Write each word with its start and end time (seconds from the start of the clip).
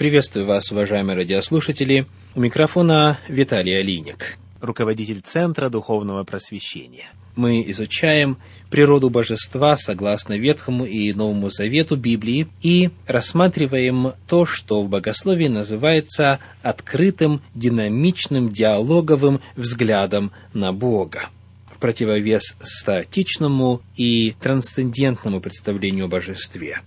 Приветствую 0.00 0.46
вас, 0.46 0.72
уважаемые 0.72 1.14
радиослушатели. 1.14 2.06
У 2.34 2.40
микрофона 2.40 3.18
Виталий 3.28 3.78
Алиник, 3.78 4.38
руководитель 4.62 5.20
Центра 5.20 5.68
Духовного 5.68 6.24
Просвещения. 6.24 7.10
Мы 7.36 7.62
изучаем 7.70 8.38
природу 8.70 9.10
божества 9.10 9.76
согласно 9.76 10.38
Ветхому 10.38 10.86
и 10.86 11.12
Новому 11.12 11.50
Завету 11.50 11.96
Библии 11.96 12.48
и 12.62 12.88
рассматриваем 13.06 14.14
то, 14.26 14.46
что 14.46 14.82
в 14.82 14.88
богословии 14.88 15.48
называется 15.48 16.38
открытым, 16.62 17.42
динамичным, 17.54 18.50
диалоговым 18.50 19.42
взглядом 19.54 20.32
на 20.54 20.72
Бога 20.72 21.28
противовес 21.78 22.56
статичному 22.62 23.82
и 23.98 24.34
трансцендентному 24.40 25.42
представлению 25.42 26.06
о 26.06 26.08
божестве. 26.08 26.80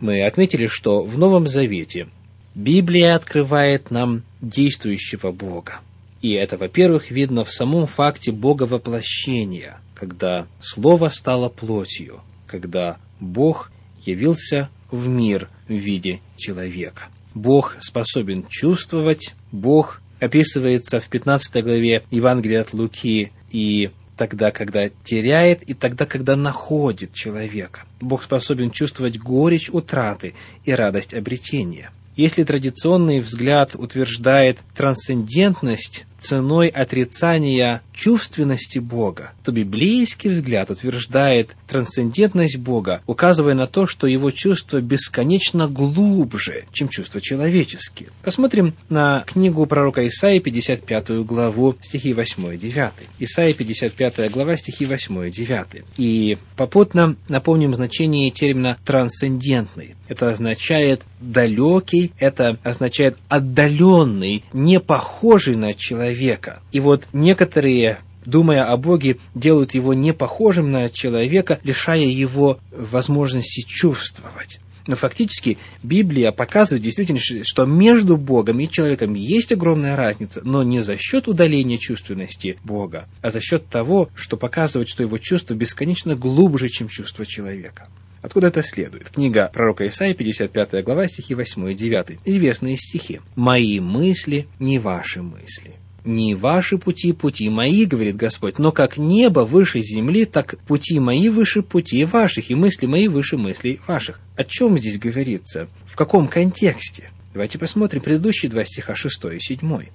Мы 0.00 0.26
отметили, 0.26 0.66
что 0.66 1.04
в 1.04 1.16
Новом 1.16 1.46
Завете 1.46 2.08
Библия 2.54 3.14
открывает 3.14 3.90
нам 3.90 4.22
действующего 4.40 5.32
Бога. 5.32 5.80
И 6.20 6.32
это, 6.32 6.56
во-первых, 6.56 7.10
видно 7.10 7.44
в 7.44 7.50
самом 7.50 7.86
факте 7.86 8.30
Бога 8.30 8.64
воплощения, 8.64 9.80
когда 9.94 10.46
Слово 10.60 11.08
стало 11.08 11.48
плотью, 11.48 12.20
когда 12.46 12.98
Бог 13.20 13.72
явился 14.04 14.68
в 14.90 15.08
мир 15.08 15.48
в 15.68 15.72
виде 15.72 16.20
человека. 16.36 17.04
Бог 17.34 17.76
способен 17.80 18.46
чувствовать, 18.48 19.34
Бог 19.50 20.02
описывается 20.20 21.00
в 21.00 21.08
15 21.08 21.64
главе 21.64 22.04
Евангелия 22.10 22.60
от 22.60 22.72
Луки 22.72 23.32
и 23.50 23.90
тогда, 24.16 24.50
когда 24.50 24.88
теряет, 24.88 25.62
и 25.62 25.74
тогда, 25.74 26.06
когда 26.06 26.36
находит 26.36 27.14
человека. 27.14 27.80
Бог 28.00 28.22
способен 28.22 28.70
чувствовать 28.70 29.18
горечь 29.18 29.70
утраты 29.70 30.34
и 30.64 30.72
радость 30.72 31.14
обретения. 31.14 31.90
Если 32.16 32.44
традиционный 32.44 33.20
взгляд 33.20 33.74
утверждает 33.74 34.58
трансцендентность 34.76 36.04
ценой 36.22 36.68
отрицания 36.68 37.82
чувственности 37.92 38.78
Бога, 38.78 39.32
то 39.42 39.50
библейский 39.50 40.30
взгляд 40.30 40.70
утверждает 40.70 41.56
трансцендентность 41.66 42.58
Бога, 42.58 43.02
указывая 43.06 43.54
на 43.54 43.66
то, 43.66 43.86
что 43.86 44.06
его 44.06 44.30
чувства 44.30 44.80
бесконечно 44.80 45.68
глубже, 45.68 46.64
чем 46.72 46.88
чувства 46.88 47.20
человеческие. 47.20 48.10
Посмотрим 48.22 48.74
на 48.88 49.24
книгу 49.26 49.66
пророка 49.66 50.06
Исаии, 50.06 50.38
55 50.38 51.24
главу, 51.24 51.76
стихи 51.82 52.14
8 52.14 52.54
и 52.54 52.58
9. 52.58 52.92
Исаия, 53.18 53.52
55 53.52 54.30
глава, 54.30 54.56
стихи 54.56 54.86
8 54.86 55.26
и 55.26 55.30
9. 55.30 55.84
И 55.96 56.38
попутно 56.56 57.16
напомним 57.28 57.74
значение 57.74 58.30
термина 58.30 58.78
«трансцендентный». 58.84 59.96
Это 60.08 60.30
означает 60.30 61.02
«далекий», 61.22 62.12
это 62.18 62.58
означает 62.62 63.16
«отдаленный», 63.28 64.44
«не 64.52 64.80
похожий 64.80 65.56
на 65.56 65.74
человека». 65.74 66.60
И 66.72 66.80
вот 66.80 67.06
некоторые 67.12 67.98
думая 68.24 68.70
о 68.70 68.76
Боге, 68.76 69.18
делают 69.34 69.74
его 69.74 69.94
не 69.94 70.12
похожим 70.12 70.70
на 70.70 70.88
человека, 70.90 71.58
лишая 71.64 72.04
его 72.04 72.58
возможности 72.70 73.62
чувствовать. 73.62 74.60
Но 74.86 74.96
фактически 74.96 75.58
Библия 75.82 76.32
показывает 76.32 76.82
действительно, 76.82 77.20
что 77.20 77.64
между 77.66 78.16
Богом 78.16 78.58
и 78.58 78.68
человеком 78.68 79.14
есть 79.14 79.52
огромная 79.52 79.96
разница, 79.96 80.40
но 80.42 80.62
не 80.62 80.80
за 80.80 80.96
счет 80.98 81.28
удаления 81.28 81.78
чувственности 81.78 82.58
Бога, 82.64 83.06
а 83.20 83.30
за 83.30 83.40
счет 83.40 83.66
того, 83.68 84.08
что 84.14 84.36
показывает, 84.36 84.88
что 84.88 85.04
его 85.04 85.18
чувство 85.18 85.54
бесконечно 85.54 86.16
глубже, 86.16 86.68
чем 86.68 86.88
чувство 86.88 87.24
человека. 87.24 87.86
Откуда 88.22 88.46
это 88.46 88.62
следует? 88.62 89.10
Книга 89.10 89.50
пророка 89.52 89.86
Исаия, 89.88 90.14
55 90.14 90.84
глава, 90.84 91.08
стихи 91.08 91.34
8 91.34 91.72
и 91.72 91.74
9. 91.74 92.18
Известные 92.24 92.76
стихи. 92.76 93.20
«Мои 93.34 93.80
мысли 93.80 94.46
не 94.60 94.78
ваши 94.78 95.22
мысли, 95.22 95.72
не 96.04 96.36
ваши 96.36 96.78
пути, 96.78 97.12
пути 97.12 97.48
мои, 97.48 97.84
говорит 97.84 98.14
Господь, 98.14 98.60
но 98.60 98.70
как 98.70 98.96
небо 98.96 99.40
выше 99.40 99.82
земли, 99.82 100.24
так 100.24 100.56
пути 100.66 101.00
мои 101.00 101.28
выше 101.28 101.62
пути 101.62 102.04
ваших, 102.04 102.48
и 102.48 102.54
мысли 102.54 102.86
мои 102.86 103.08
выше 103.08 103.36
мыслей 103.36 103.80
ваших. 103.88 104.20
О 104.36 104.44
чем 104.44 104.78
здесь 104.78 104.98
говорится? 104.98 105.68
В 105.84 105.96
каком 105.96 106.28
контексте? 106.28 107.10
Давайте 107.34 107.58
посмотрим 107.58 108.02
предыдущие 108.02 108.50
два 108.50 108.64
стиха, 108.64 108.94
6 108.94 109.24
и 109.34 109.40
7. 109.40 109.86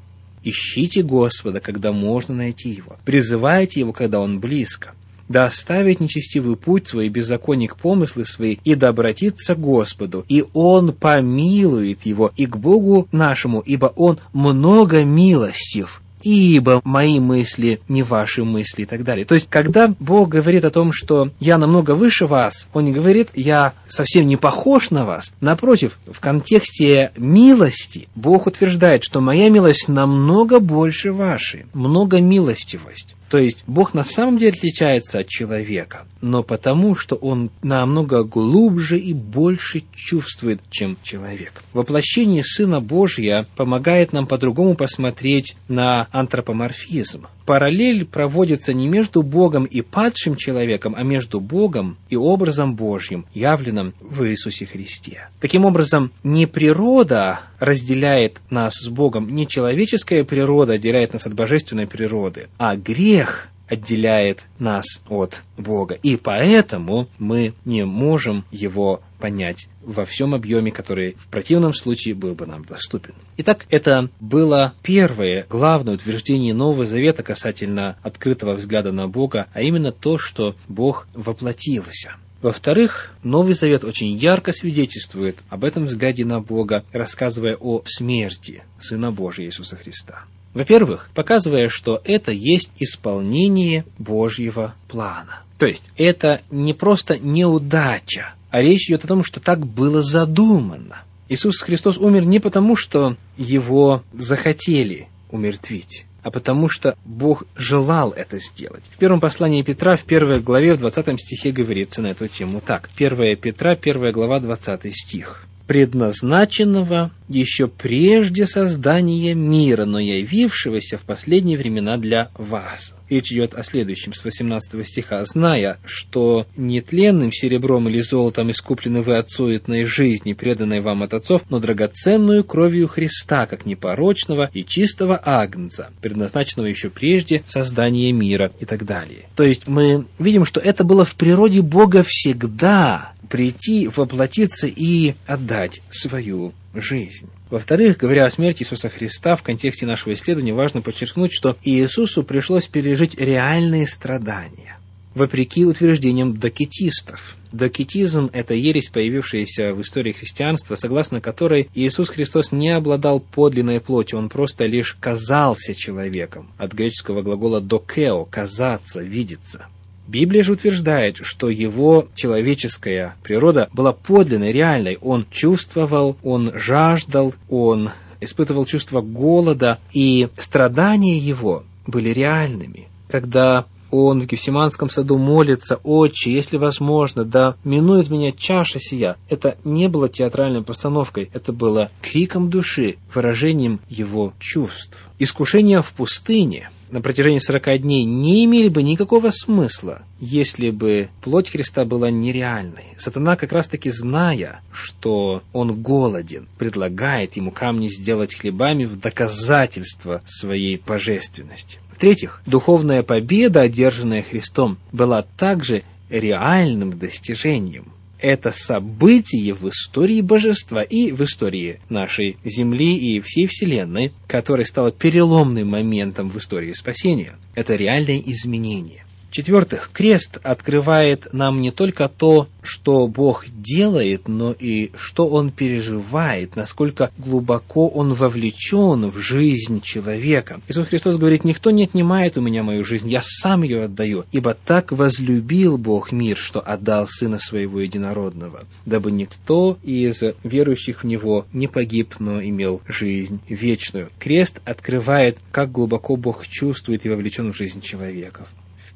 «Ищите 0.44 1.02
Господа, 1.02 1.62
когда 1.62 1.94
можно 1.94 2.36
найти 2.36 2.70
Его. 2.70 2.98
Призывайте 3.06 3.80
Его, 3.80 3.94
когда 3.94 4.20
Он 4.20 4.40
близко 4.40 4.94
да 5.30 5.46
оставит 5.46 6.00
нечестивый 6.00 6.56
путь 6.56 6.88
свой, 6.88 7.10
беззаконник 7.10 7.76
помыслы 7.76 8.26
свои, 8.26 8.58
и 8.64 8.76
да 8.76 8.90
обратится 8.90 9.56
к 9.56 9.60
Господу, 9.60 10.26
и 10.28 10.44
Он 10.54 10.94
помилует 10.94 12.06
его, 12.06 12.32
и 12.36 12.46
к 12.46 12.58
Богу 12.58 13.08
нашему, 13.12 13.60
ибо 13.60 13.92
Он 13.96 14.20
много 14.34 15.04
милостив, 15.04 16.02
ибо 16.22 16.82
мои 16.84 17.20
мысли 17.20 17.82
не 17.88 18.04
ваши 18.04 18.44
мысли 18.44 18.84
и 18.84 18.86
так 18.86 19.04
далее. 19.04 19.26
То 19.26 19.36
есть, 19.36 19.48
когда 19.50 19.94
Бог 20.00 20.30
говорит 20.30 20.66
о 20.66 20.72
том, 20.72 20.92
что 20.92 21.32
я 21.40 21.58
намного 21.58 21.96
выше 21.96 22.26
вас, 22.26 22.68
Он 22.74 22.86
не 22.86 22.92
говорит, 22.92 23.30
я 23.36 23.74
совсем 23.88 24.26
не 24.26 24.38
похож 24.38 24.90
на 24.90 25.06
вас. 25.06 25.32
Напротив, 25.42 26.00
в 26.12 26.20
контексте 26.20 27.12
милости 27.18 28.08
Бог 28.16 28.48
утверждает, 28.48 29.04
что 29.04 29.22
моя 29.22 29.50
милость 29.50 29.88
намного 29.88 30.60
больше 30.60 31.12
вашей, 31.12 31.66
много 31.74 32.20
милостивость. 32.20 33.17
То 33.30 33.38
есть 33.38 33.64
Бог 33.68 33.94
на 33.94 34.04
самом 34.04 34.38
деле 34.38 34.52
отличается 34.52 35.20
от 35.20 35.28
человека, 35.28 36.06
но 36.22 36.44
потому, 36.44 36.96
что 36.96 37.16
Он 37.16 37.52
намного 37.62 38.24
глубже 38.24 38.98
и 38.98 39.14
больше 39.14 39.84
чувствует, 39.94 40.62
чем 40.70 40.98
человек. 41.04 41.64
Воплощение 41.74 42.44
Сына 42.44 42.80
Божья 42.80 43.48
помогает 43.56 44.14
нам 44.14 44.28
по-другому 44.28 44.76
посмотреть 44.76 45.56
на 45.68 46.08
антропоморфизм 46.12 47.28
параллель 47.48 48.06
проводится 48.06 48.74
не 48.74 48.90
между 48.90 49.24
Богом 49.24 49.64
и 49.64 49.82
падшим 49.82 50.36
человеком, 50.36 50.94
а 50.98 51.04
между 51.04 51.40
Богом 51.40 51.98
и 52.10 52.18
образом 52.18 52.76
Божьим, 52.76 53.26
явленным 53.34 53.94
в 54.02 54.26
Иисусе 54.26 54.66
Христе. 54.66 55.30
Таким 55.40 55.64
образом, 55.64 56.12
не 56.24 56.46
природа 56.46 57.40
разделяет 57.60 58.42
нас 58.50 58.76
с 58.76 58.90
Богом, 58.90 59.34
не 59.34 59.48
человеческая 59.48 60.26
природа 60.26 60.74
отделяет 60.74 61.14
нас 61.14 61.26
от 61.26 61.34
божественной 61.34 61.88
природы, 61.88 62.50
а 62.58 62.76
грех 62.76 63.48
отделяет 63.68 64.46
нас 64.60 64.86
от 65.10 65.42
Бога. 65.58 65.98
И 66.04 66.16
поэтому 66.16 67.08
мы 67.18 67.54
не 67.66 67.86
можем 67.86 68.46
его 68.52 69.02
понять 69.20 69.68
во 69.82 70.06
всем 70.06 70.34
объеме, 70.34 70.72
который 70.72 71.16
в 71.20 71.28
противном 71.28 71.74
случае 71.74 72.14
был 72.14 72.36
бы 72.36 72.46
нам 72.46 72.66
доступен. 72.66 73.14
Итак, 73.38 73.66
это 73.70 74.10
было 74.20 74.74
первое 74.84 75.46
главное 75.50 75.96
утверждение 75.96 76.54
Нового 76.54 76.86
Завета 76.86 77.24
касательно 77.24 77.98
открытого 78.04 78.54
взгляда 78.54 78.92
на 78.92 79.08
Бога, 79.08 79.48
а 79.54 79.62
именно 79.62 79.92
то, 79.92 80.18
что 80.18 80.56
Бог 80.68 81.08
воплотился. 81.14 82.16
Во-вторых, 82.42 83.14
Новый 83.24 83.56
Завет 83.56 83.84
очень 83.84 84.16
ярко 84.16 84.54
свидетельствует 84.54 85.38
об 85.50 85.64
этом 85.64 85.86
взгляде 85.86 86.24
на 86.24 86.40
Бога, 86.40 86.84
рассказывая 86.92 87.56
о 87.56 87.82
смерти 87.86 88.64
Сына 88.80 89.12
Божия 89.12 89.48
Иисуса 89.48 89.76
Христа. 89.76 90.26
Во-первых, 90.54 91.10
показывая, 91.14 91.70
что 91.70 92.02
это 92.04 92.32
есть 92.32 92.72
исполнение 92.80 93.86
Божьего 93.98 94.74
плана. 94.88 95.44
То 95.58 95.66
есть, 95.66 95.84
это 95.98 96.42
не 96.52 96.74
просто 96.74 97.18
неудача, 97.18 98.34
а 98.50 98.62
речь 98.62 98.90
идет 98.90 99.06
о 99.06 99.08
том, 99.08 99.24
что 99.24 99.40
так 99.40 99.66
было 99.66 100.02
задумано. 100.02 101.04
Иисус 101.30 101.62
Христос 101.62 101.98
умер 101.98 102.26
не 102.26 102.40
потому, 102.40 102.76
что 102.76 103.18
его 103.38 104.04
захотели 104.14 105.08
умертвить, 105.30 106.06
а 106.24 106.32
потому 106.32 106.70
что 106.70 106.98
Бог 107.04 107.44
желал 107.56 108.12
это 108.12 108.40
сделать. 108.40 108.84
В 108.94 108.98
первом 108.98 109.20
послании 109.20 109.62
Петра, 109.62 109.98
в 109.98 110.04
первой 110.04 110.40
главе, 110.40 110.76
в 110.76 110.80
20 110.80 111.20
стихе 111.20 111.52
говорится 111.52 112.02
на 112.02 112.08
эту 112.08 112.28
тему 112.28 112.62
так. 112.66 112.90
1 112.96 113.36
Петра, 113.38 113.72
1 113.72 114.12
глава, 114.12 114.40
20 114.40 114.96
стих 114.96 115.47
предназначенного 115.68 117.12
еще 117.28 117.68
прежде 117.68 118.48
создания 118.48 119.34
мира, 119.34 119.86
но 119.86 120.00
явившегося 120.00 120.98
в 120.98 121.02
последние 121.02 121.58
времена 121.58 121.98
для 121.98 122.30
вас. 122.36 122.94
Речь 123.10 123.32
идет 123.32 123.54
о 123.54 123.64
следующем, 123.64 124.14
с 124.14 124.24
18 124.24 124.86
стиха. 124.86 125.24
«Зная, 125.24 125.78
что 125.86 126.46
нетленным 126.58 127.32
серебром 127.32 127.88
или 127.88 128.02
золотом 128.02 128.52
искуплены 128.52 129.02
вы 129.02 129.18
от 129.18 129.30
суетной 129.30 129.86
жизни, 129.86 130.34
преданной 130.34 130.82
вам 130.82 131.04
от 131.04 131.14
отцов, 131.14 131.44
но 131.50 131.60
драгоценную 131.60 132.44
кровью 132.44 132.88
Христа, 132.90 133.46
как 133.46 133.66
непорочного 133.66 134.50
и 134.54 134.66
чистого 134.66 135.22
агнца, 135.24 135.90
предназначенного 136.02 136.68
еще 136.68 136.90
прежде 136.90 137.44
создания 137.48 138.12
мира» 138.12 138.52
и 138.60 138.66
так 138.66 138.86
далее. 138.86 139.26
То 139.36 139.44
есть 139.44 139.68
мы 139.68 140.06
видим, 140.20 140.44
что 140.44 140.60
это 140.60 140.84
было 140.84 141.06
в 141.06 141.16
природе 141.16 141.62
Бога 141.62 142.04
всегда, 142.06 143.14
прийти, 143.30 143.88
воплотиться 143.88 144.68
и 144.68 145.16
отдать 145.26 145.82
свою 145.90 146.54
жизнь. 146.74 147.30
Во-вторых, 147.50 147.98
говоря 147.98 148.26
о 148.26 148.32
смерти 148.32 148.64
Иисуса 148.64 148.90
Христа, 148.90 149.36
в 149.36 149.44
контексте 149.44 149.86
нашего 149.86 150.14
исследования 150.14 150.54
важно 150.54 150.82
подчеркнуть, 150.82 151.32
что 151.34 151.56
Иисусу 151.64 152.24
пришлось 152.24 152.68
пережить 152.68 153.20
реальные 153.20 153.88
страдания. 153.88 154.78
вопреки 155.18 155.66
утверждениям 155.66 156.38
докетистов. 156.38 157.36
Докетизм– 157.52 158.30
это 158.34 158.54
ересь, 158.54 158.90
появившаяся 158.90 159.74
в 159.74 159.82
истории 159.82 160.12
христианства, 160.12 160.76
согласно 160.76 161.22
которой 161.22 161.70
Иисус 161.74 162.10
Христос 162.10 162.52
не 162.52 162.70
обладал 162.70 163.20
подлинной 163.20 163.82
плотью, 163.82 164.20
он 164.20 164.30
просто 164.30 164.66
лишь 164.66 164.94
казался 165.00 165.74
человеком. 165.74 166.52
От 166.58 166.74
греческого 166.74 167.22
глагола 167.24 167.62
«докео»– 167.62 168.26
«казаться», 168.30 169.02
«видеться». 169.02 169.66
Библия 170.08 170.44
же 170.44 170.54
утверждает, 170.54 171.18
что 171.22 171.50
его 171.50 172.08
человеческая 172.16 173.16
природа 173.24 173.70
была 173.74 173.92
подлинной, 173.92 174.52
реальной. 174.52 174.98
Он 175.02 175.26
чувствовал, 175.30 176.18
он 176.24 176.52
жаждал, 176.56 177.34
он 177.50 177.92
испытывал 178.22 178.66
чувство 178.66 179.02
голода, 179.02 179.80
и 179.92 180.30
страдания 180.38 181.18
его 181.18 181.64
были 181.86 182.10
реальными. 182.10 182.88
Когда 183.10 183.66
он 183.92 184.22
в 184.22 184.26
Гефсиманском 184.26 184.90
саду 184.90 185.18
молится, 185.18 185.80
«Отче, 185.84 186.34
если 186.34 186.58
возможно, 186.58 187.24
да 187.24 187.56
минует 187.64 188.10
меня 188.10 188.32
чаша 188.32 188.80
сия». 188.80 189.16
Это 189.30 189.58
не 189.64 189.88
было 189.88 190.10
театральной 190.10 190.64
постановкой, 190.64 191.30
это 191.34 191.54
было 191.54 191.90
криком 192.02 192.50
души, 192.50 192.96
выражением 193.14 193.80
его 193.90 194.34
чувств. 194.40 194.98
Искушение 195.20 195.82
в 195.82 195.92
пустыне 195.94 196.70
на 196.90 197.02
протяжении 197.02 197.40
сорока 197.40 197.78
дней 197.78 198.04
не 198.04 198.46
имели 198.46 198.70
бы 198.70 198.84
никакого 198.84 199.32
смысла, 199.32 200.04
если 200.20 200.70
бы 200.70 201.10
плоть 201.22 201.50
Христа 201.50 201.86
была 201.86 202.10
нереальной. 202.10 202.86
Сатана, 202.98 203.36
как 203.36 203.52
раз-таки 203.52 203.90
зная, 203.90 204.62
что 204.72 205.44
он 205.54 205.82
голоден, 205.82 206.48
предлагает 206.58 207.36
ему 207.36 207.52
камни 207.52 207.88
сделать 207.88 208.36
хлебами 208.36 208.86
в 208.86 209.00
доказательство 209.00 210.22
своей 210.26 210.78
божественности. 210.78 211.80
В-третьих, 211.92 212.42
духовная 212.46 213.04
победа, 213.04 213.62
одержанная 213.62 214.22
Христом, 214.22 214.78
была 214.92 215.24
также 215.24 215.84
реальным 216.10 216.98
достижением. 216.98 217.92
Это 218.20 218.52
событие 218.52 219.54
в 219.54 219.70
истории 219.70 220.22
божества 220.22 220.82
и 220.82 221.12
в 221.12 221.24
истории 221.24 221.80
нашей 221.90 222.38
Земли 222.44 222.98
и 222.98 223.20
всей 223.22 223.48
Вселенной, 223.48 224.12
которое 224.28 224.66
стало 224.66 224.92
переломным 224.92 225.70
моментом 225.70 226.30
в 226.30 226.38
истории 226.38 226.74
спасения. 226.74 227.36
Это 227.54 227.76
реальное 227.76 228.22
изменение. 228.26 229.07
В-четвертых, 229.30 229.90
крест 229.94 230.40
открывает 230.42 231.28
нам 231.34 231.60
не 231.60 231.72
только 231.72 232.08
то, 232.08 232.48
что 232.64 233.08
Бог 233.08 233.46
делает, 233.50 234.28
но 234.28 234.56
и 234.58 234.92
что 234.98 235.28
Он 235.28 235.52
переживает, 235.52 236.56
насколько 236.56 237.12
глубоко 237.18 237.88
Он 237.90 238.14
вовлечен 238.14 239.10
в 239.10 239.18
жизнь 239.18 239.82
человека. 239.82 240.62
Иисус 240.68 240.88
Христос 240.88 241.18
говорит, 241.18 241.44
никто 241.44 241.72
не 241.72 241.84
отнимает 241.84 242.38
у 242.38 242.42
меня 242.42 242.64
мою 242.64 242.86
жизнь, 242.86 243.10
я 243.10 243.22
сам 243.24 243.64
ее 243.64 243.84
отдаю, 243.84 244.26
ибо 244.32 244.54
так 244.54 244.92
возлюбил 244.92 245.78
Бог 245.78 246.12
мир, 246.12 246.38
что 246.38 246.62
отдал 246.62 247.08
Сына 247.08 247.38
Своего 247.38 247.82
Единородного, 247.82 248.64
дабы 248.86 249.12
никто 249.12 249.78
из 249.84 250.24
верующих 250.44 251.04
в 251.04 251.08
Него 251.08 251.46
не 251.52 251.68
погиб, 251.68 252.16
но 252.20 252.42
имел 252.42 252.82
жизнь 252.88 253.42
вечную. 253.50 254.10
Крест 254.20 254.62
открывает, 254.66 255.38
как 255.52 255.72
глубоко 255.72 256.16
Бог 256.16 256.48
чувствует 256.48 257.06
и 257.06 257.10
вовлечен 257.10 257.52
в 257.52 257.58
жизнь 257.58 257.82
человека. 257.82 258.48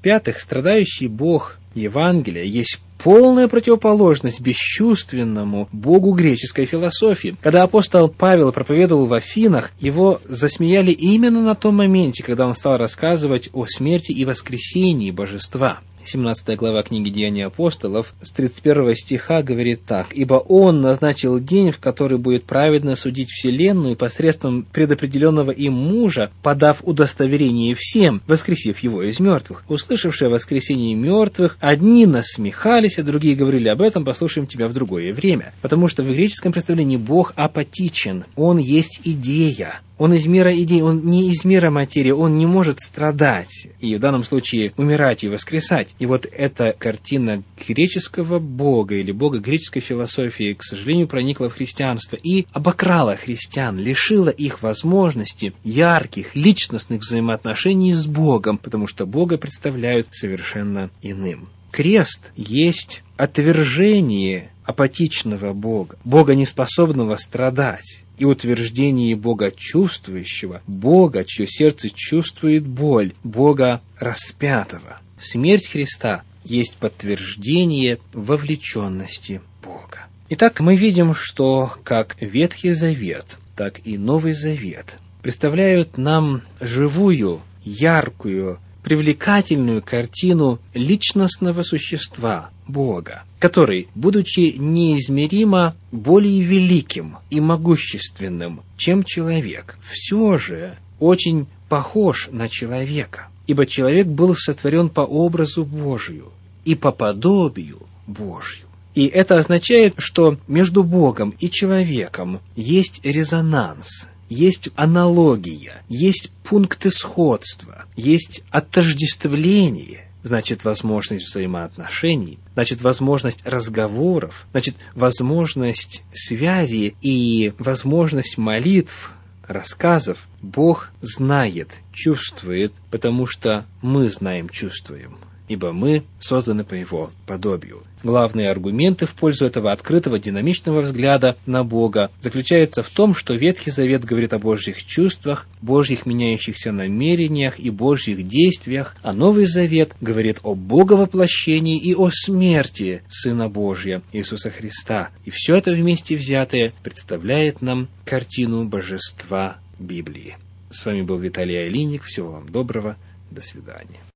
В-пятых, 0.02 0.40
страдающий 0.40 1.08
Бог 1.08 1.60
Евангелия 1.76 2.44
есть 2.44 2.80
полная 3.04 3.48
противоположность 3.48 4.42
бесчувственному 4.42 5.70
богу 5.72 6.14
греческой 6.14 6.66
философии. 6.66 7.36
Когда 7.40 7.62
апостол 7.62 8.10
Павел 8.10 8.52
проповедовал 8.52 9.06
в 9.06 9.14
Афинах, 9.14 9.70
его 9.80 10.20
засмеяли 10.28 10.90
именно 10.90 11.44
на 11.44 11.54
том 11.54 11.76
моменте, 11.76 12.24
когда 12.24 12.48
он 12.48 12.56
стал 12.56 12.80
рассказывать 12.80 13.52
о 13.54 13.68
смерти 13.68 14.12
и 14.12 14.26
воскресении 14.26 15.12
божества. 15.12 15.82
17 16.06 16.58
глава 16.58 16.84
книги 16.84 17.10
Деяний 17.10 17.46
апостолов 17.46 18.14
с 18.22 18.32
31 18.32 18.96
стиха 18.96 19.44
говорит 19.44 19.86
так. 19.86 20.14
«Ибо 20.14 20.36
Он 20.36 20.82
назначил 20.82 21.40
день, 21.40 21.72
в 21.72 21.80
который 21.80 22.18
будет 22.18 22.44
праведно 22.46 22.96
судить 22.96 23.30
вселенную 23.30 23.96
посредством 23.96 24.66
предопределенного 24.72 25.52
им 25.52 25.74
мужа, 25.74 26.32
подав 26.42 26.80
удостоверение 26.84 27.76
всем, 27.78 28.22
воскресив 28.28 28.80
его 28.80 29.04
из 29.04 29.20
мертвых. 29.20 29.64
Услышавшие 29.70 30.30
воскресение 30.30 30.96
мертвых, 30.96 31.58
одни 31.60 32.06
насмехались, 32.06 33.00
а 33.00 33.04
другие 33.04 33.36
говорили 33.36 33.68
об 33.68 33.82
этом, 33.82 34.04
послушаем 34.06 34.48
тебя 34.48 34.68
в 34.68 34.74
другое 34.74 35.14
время. 35.14 35.54
Потому 35.62 35.88
что 35.88 36.04
в 36.04 36.08
греческом 36.08 36.52
представлении 36.52 36.98
Бог 36.98 37.34
апатичен, 37.36 38.26
Он 38.36 38.58
есть 38.58 39.02
идея, 39.04 39.82
он 40.02 40.16
из 40.16 40.26
мира 40.26 40.52
идей, 40.60 40.82
он 40.82 41.02
не 41.02 41.30
из 41.30 41.46
мира 41.46 41.70
материи, 41.70 42.10
он 42.10 42.36
не 42.36 42.48
может 42.48 42.80
страдать, 42.80 43.68
и 43.80 43.96
в 43.96 44.00
данном 44.00 44.24
случае 44.24 44.74
умирать 44.76 45.24
и 45.24 45.30
воскресать. 45.30 45.90
И 46.00 46.08
вот 46.08 46.26
эта 46.26 46.76
картина 46.76 47.44
греческого 47.68 48.40
бога 48.40 48.96
или 48.96 49.12
бога 49.12 49.38
греческой 49.38 49.84
философии, 49.84 50.56
к 50.56 50.64
сожалению, 50.64 51.08
проникла 51.08 51.52
в 51.52 51.54
христианство 51.54 52.16
и 52.16 52.48
обокрала 52.52 53.16
христиан, 53.16 53.78
лишила 53.78 54.30
их 54.30 54.64
возможности 54.64 55.54
ярких 55.64 56.36
личностных 56.36 57.02
взаимоотношений 57.02 57.94
с 57.94 58.08
Богом, 58.08 58.58
потому 58.58 58.88
что 58.88 59.06
Бога 59.06 59.38
представляют 59.38 60.08
совершенно 60.10 60.90
иным. 61.04 61.48
Крест 61.70 62.32
есть 62.36 63.04
отвержение 63.18 64.50
апатичного 64.66 65.54
Бога, 65.54 66.00
Бога, 66.04 66.34
неспособного 66.34 67.18
страдать 67.18 68.04
и 68.22 68.26
утверждении 68.26 69.16
Бога 69.16 69.50
чувствующего, 69.50 70.62
Бога, 70.68 71.26
чье 71.26 71.48
сердце 71.48 71.90
чувствует 71.90 72.68
боль, 72.68 73.14
Бога 73.24 73.82
распятого. 73.98 75.00
Смерть 75.18 75.68
Христа 75.68 76.22
есть 76.44 76.78
подтверждение 76.78 77.98
вовлеченности 78.14 79.42
Бога. 79.64 80.06
Итак, 80.30 80.60
мы 80.60 80.76
видим, 80.76 81.16
что 81.16 81.74
как 81.84 82.16
Ветхий 82.20 82.74
Завет, 82.74 83.40
так 83.56 83.82
и 83.86 83.98
Новый 83.98 84.34
Завет 84.34 85.00
представляют 85.24 85.98
нам 85.98 86.44
живую, 86.60 87.42
яркую, 87.64 88.60
привлекательную 88.84 89.82
картину 89.82 90.60
личностного 90.74 91.64
существа 91.64 92.50
Бога, 92.68 93.24
который, 93.40 93.88
будучи 93.96 94.56
неизмеримо 94.58 95.76
более 95.92 96.42
великим 96.42 97.18
и 97.30 97.40
могущественным, 97.40 98.62
чем 98.78 99.04
человек, 99.04 99.78
все 99.90 100.38
же 100.38 100.78
очень 101.00 101.48
похож 101.70 102.30
на 102.32 102.50
человека, 102.50 103.28
ибо 103.48 103.66
человек 103.66 104.08
был 104.08 104.36
сотворен 104.36 104.90
по 104.90 105.02
образу 105.02 105.64
Божию 105.66 106.32
и 106.66 106.76
по 106.76 106.92
подобию 106.92 107.80
Божью. 108.08 108.68
И 108.94 109.06
это 109.06 109.38
означает, 109.38 109.96
что 109.98 110.38
между 110.48 110.84
Богом 110.84 111.34
и 111.40 111.50
человеком 111.50 112.42
есть 112.56 113.00
резонанс, 113.06 114.08
есть 114.32 114.70
аналогия, 114.78 115.84
есть 115.90 116.32
пункты 116.44 116.90
сходства, 116.90 117.84
есть 117.98 118.44
отождествление, 118.50 120.06
значит 120.24 120.64
возможность 120.64 121.26
взаимоотношений, 121.26 122.40
значит 122.54 122.82
возможность 122.82 123.46
разговоров, 123.46 124.48
значит 124.52 124.76
возможность 124.96 126.04
связи 126.14 126.96
и 127.02 127.52
возможность 127.58 128.38
молитв, 128.38 129.12
рассказов. 129.46 130.30
Бог 130.42 130.92
знает, 131.02 131.70
чувствует, 131.92 132.72
потому 132.90 133.28
что 133.28 133.66
мы 133.82 134.10
знаем, 134.10 134.48
чувствуем 134.48 135.18
ибо 135.52 135.74
мы 135.74 136.04
созданы 136.22 136.64
по 136.64 136.76
его 136.76 137.12
подобию. 137.28 137.84
Главные 138.04 138.50
аргументы 138.50 139.06
в 139.06 139.14
пользу 139.14 139.46
этого 139.46 139.74
открытого 139.74 140.18
динамичного 140.18 140.80
взгляда 140.80 141.36
на 141.46 141.66
Бога 141.66 142.10
заключаются 142.22 142.84
в 142.84 142.90
том, 142.90 143.14
что 143.14 143.34
Ветхий 143.34 143.70
Завет 143.70 144.06
говорит 144.06 144.32
о 144.32 144.40
Божьих 144.40 144.86
чувствах, 144.86 145.48
Божьих 145.62 146.06
меняющихся 146.06 146.72
намерениях 146.72 147.60
и 147.60 147.70
Божьих 147.70 148.26
действиях, 148.30 148.96
а 149.04 149.12
Новый 149.12 149.46
Завет 149.46 149.92
говорит 150.00 150.40
о 150.44 150.56
Боговоплощении 150.56 151.78
и 151.78 151.94
о 151.96 152.10
смерти 152.12 153.04
Сына 153.10 153.50
Божия 153.50 154.02
Иисуса 154.14 154.52
Христа. 154.52 155.10
И 155.26 155.32
все 155.32 155.58
это 155.58 155.74
вместе 155.74 156.16
взятое 156.16 156.72
представляет 156.82 157.62
нам 157.62 157.90
картину 158.06 158.64
божества 158.64 159.58
Библии. 159.80 160.38
С 160.72 160.86
вами 160.86 161.02
был 161.02 161.18
Виталий 161.18 161.66
Алиник. 161.66 162.04
Всего 162.04 162.32
вам 162.32 162.50
доброго. 162.50 162.96
До 163.30 163.42
свидания. 163.42 164.02